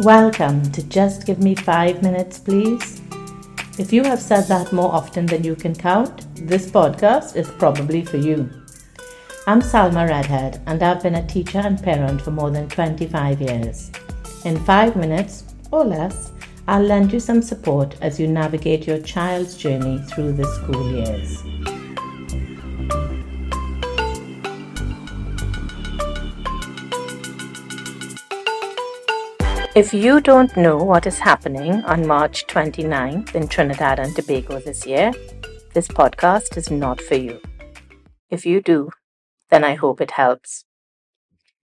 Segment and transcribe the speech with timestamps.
[0.00, 3.00] Welcome to Just Give Me Five Minutes, Please.
[3.78, 8.04] If you have said that more often than you can count, this podcast is probably
[8.04, 8.50] for you.
[9.46, 13.90] I'm Salma Redhead, and I've been a teacher and parent for more than 25 years.
[14.44, 16.30] In five minutes or less,
[16.68, 21.75] I'll lend you some support as you navigate your child's journey through the school years.
[29.76, 34.86] If you don't know what is happening on March 29th in Trinidad and Tobago this
[34.86, 35.12] year,
[35.74, 37.42] this podcast is not for you.
[38.30, 38.88] If you do,
[39.50, 40.64] then I hope it helps.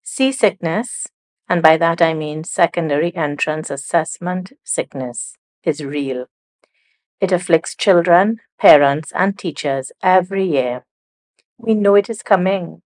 [0.01, 1.05] Seasickness,
[1.47, 6.25] and by that I mean secondary entrance assessment sickness, is real.
[7.19, 10.87] It afflicts children, parents, and teachers every year.
[11.59, 12.81] We know it is coming.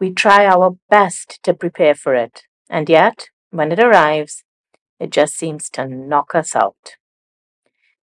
[0.00, 4.42] We try our best to prepare for it, and yet, when it arrives,
[4.98, 6.96] it just seems to knock us out.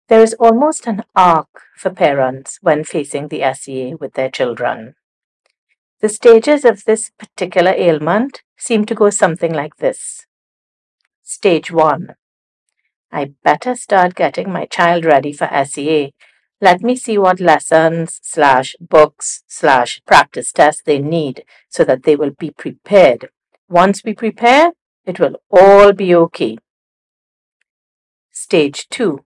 [0.09, 4.95] There is almost an arc for parents when facing the SEA with their children.
[6.01, 10.25] The stages of this particular ailment seem to go something like this.
[11.21, 12.15] Stage 1.
[13.11, 16.13] I better start getting my child ready for SEA.
[16.59, 22.15] Let me see what lessons slash books slash practice tests they need so that they
[22.15, 23.29] will be prepared.
[23.69, 24.71] Once we prepare,
[25.05, 26.57] it will all be okay.
[28.33, 29.19] Stage 2.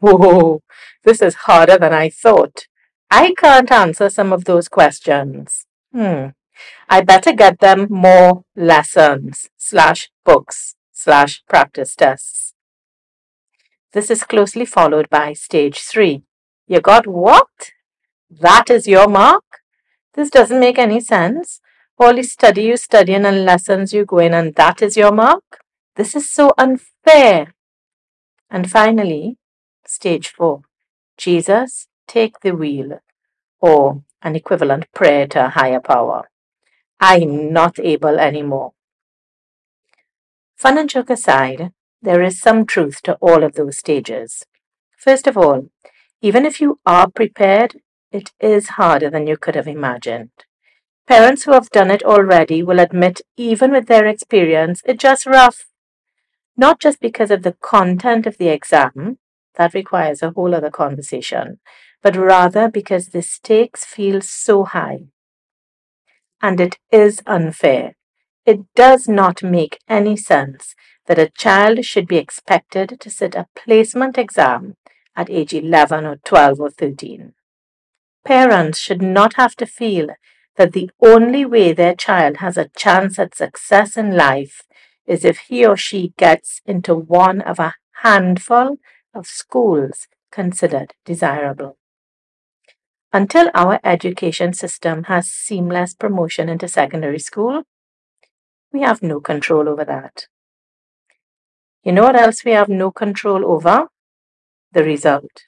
[0.00, 0.62] Whoa,
[1.04, 2.66] this is harder than I thought.
[3.10, 5.66] I can't answer some of those questions.
[5.92, 6.28] Hmm.
[6.88, 12.54] I better get them more lessons slash books slash practice tests.
[13.92, 16.22] This is closely followed by stage three.
[16.66, 17.72] You got what?
[18.30, 19.44] That is your mark?
[20.14, 21.60] This doesn't make any sense.
[21.98, 25.60] All the study you studying and lessons you going and that is your mark?
[25.96, 27.54] This is so unfair.
[28.52, 29.38] And finally,
[29.86, 30.60] stage four
[31.16, 33.00] Jesus, take the wheel,
[33.60, 36.30] or an equivalent prayer to a higher power.
[37.00, 38.74] I'm not able anymore.
[40.54, 44.44] Fun and joke aside, there is some truth to all of those stages.
[44.98, 45.70] First of all,
[46.20, 47.80] even if you are prepared,
[48.10, 50.30] it is harder than you could have imagined.
[51.08, 55.64] Parents who have done it already will admit, even with their experience, it's just rough
[56.56, 59.18] not just because of the content of the exam,
[59.56, 61.58] that requires a whole other conversation,
[62.02, 65.04] but rather because the stakes feel so high.
[66.40, 67.94] And it is unfair.
[68.44, 70.74] It does not make any sense
[71.06, 74.76] that a child should be expected to sit a placement exam
[75.16, 77.34] at age 11 or 12 or 13.
[78.24, 80.08] Parents should not have to feel
[80.56, 84.62] that the only way their child has a chance at success in life
[85.06, 88.78] is if he or she gets into one of a handful
[89.14, 91.76] of schools considered desirable.
[93.12, 97.64] Until our education system has seamless promotion into secondary school,
[98.72, 100.26] we have no control over that.
[101.84, 103.88] You know what else we have no control over?
[104.72, 105.42] The result.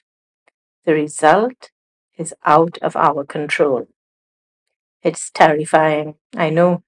[0.85, 1.71] The result
[2.17, 3.87] is out of our control.
[5.01, 6.83] It's terrifying, I know.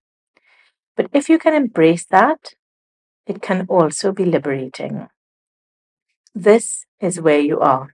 [0.96, 2.54] But if you can embrace that,
[3.28, 5.10] it can also be liberating.
[6.34, 7.94] This is where you are.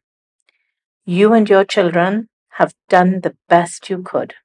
[1.05, 4.35] You and your children have done the best you could.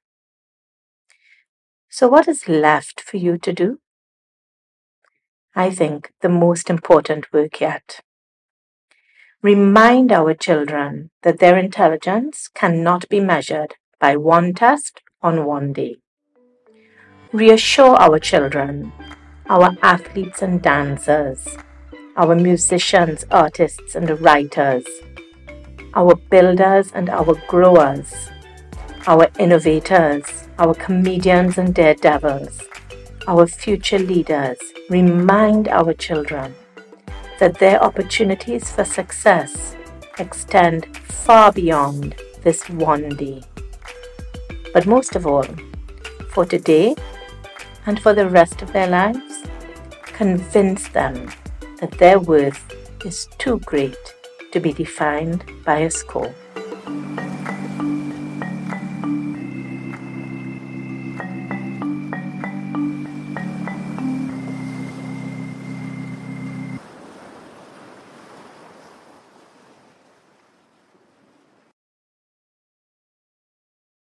[1.89, 3.79] So, what is left for you to do?
[5.55, 8.01] I think the most important work yet.
[9.41, 15.97] Remind our children that their intelligence cannot be measured by one test on one day.
[17.31, 18.91] Reassure our children
[19.49, 21.57] our athletes and dancers,
[22.15, 24.85] our musicians, artists, and writers,
[25.95, 28.29] our builders and our growers,
[29.07, 32.61] our innovators, our comedians and daredevils,
[33.27, 34.57] our future leaders.
[34.89, 36.53] Remind our children
[37.39, 39.75] that their opportunities for success
[40.19, 43.41] extend far beyond this one day.
[44.73, 45.45] But most of all,
[46.29, 46.95] for today
[47.85, 49.43] and for the rest of their lives,
[50.03, 51.29] convince them
[51.79, 52.73] that their worth
[53.05, 53.97] is too great
[54.51, 56.33] to be defined by a score.